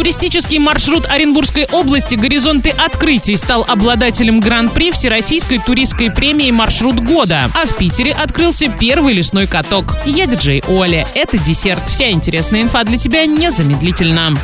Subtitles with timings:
[0.00, 7.50] Туристический маршрут Оренбургской области «Горизонты открытий» стал обладателем гран-при Всероссийской туристской премии «Маршрут года».
[7.54, 9.94] А в Питере открылся первый лесной каток.
[10.06, 11.06] Я диджей Оля.
[11.14, 11.82] Это десерт.
[11.86, 14.38] Вся интересная инфа для тебя незамедлительно.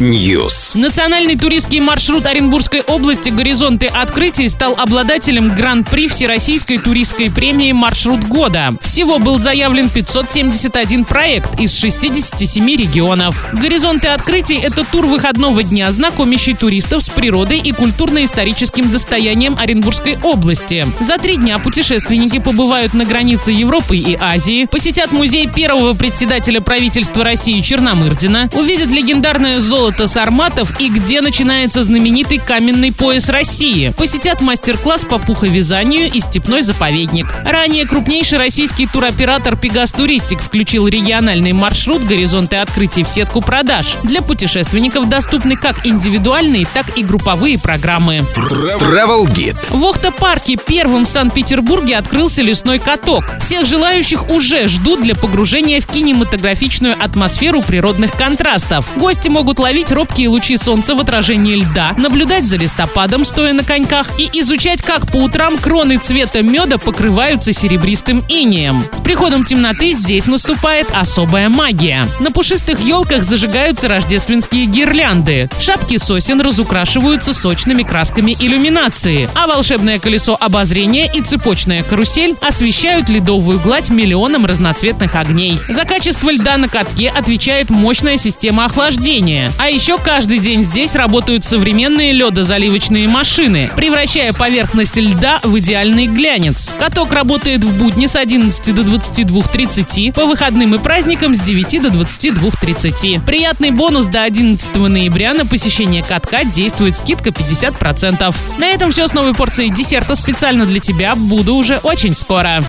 [0.00, 0.78] News.
[0.78, 8.74] Национальный туристский маршрут Оренбургской области «Горизонты открытий» стал обладателем гран-при Всероссийской туристской премии «Маршрут года».
[8.82, 13.45] Всего был заявлен 571 проект из 67 регионов.
[13.52, 20.86] «Горизонты открытий»— это тур выходного дня, знакомящий туристов с природой и культурно-историческим достоянием Оренбургской области.
[21.00, 27.22] За три дня путешественники побывают на границе Европы и Азии, посетят музей первого председателя правительства
[27.22, 35.04] России Черномырдина, увидят легендарное золото сарматов и где начинается знаменитый каменный пояс России, посетят мастер-класс
[35.04, 37.26] по пуховязанию и степной заповедник.
[37.44, 43.96] Ранее крупнейший российский туроператор «Пегас Туристик» включил региональный маршрут «Горизонты открытий» в сетку продаж.
[44.02, 48.24] Для путешественников доступны как индивидуальные, так и групповые программы.
[48.36, 49.56] Travel Guide.
[49.70, 53.24] В Охта-парке первым в Санкт-Петербурге открылся лесной каток.
[53.40, 58.90] Всех желающих уже ждут для погружения в кинематографичную атмосферу природных контрастов.
[58.96, 64.18] Гости могут ловить робкие лучи солнца в отражении льда, наблюдать за листопадом, стоя на коньках,
[64.18, 68.84] и изучать, как по утрам кроны цвета меда покрываются серебристым инеем.
[68.92, 72.06] С приходом темноты здесь наступает особая магия.
[72.20, 75.50] На пушистых елках зажигаются рождественские гирлянды.
[75.60, 83.60] Шапки сосен разукрашиваются сочными красками иллюминации, а волшебное колесо обозрения и цепочная карусель освещают ледовую
[83.60, 85.58] гладь миллионом разноцветных огней.
[85.68, 89.50] За качество льда на катке отвечает мощная система охлаждения.
[89.58, 96.72] А еще каждый день здесь работают современные ледозаливочные машины, превращая поверхность льда в идеальный глянец.
[96.78, 101.88] Каток работает в будни с 11 до 22.30, по выходным и праздникам с 9 до
[101.88, 103.15] 22.30.
[103.24, 108.34] Приятный бонус до 11 ноября на посещение катка действует скидка 50%.
[108.58, 111.14] На этом все с новой порцией десерта специально для тебя.
[111.14, 112.62] Буду уже очень скоро.